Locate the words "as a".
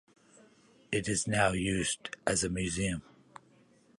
2.25-2.49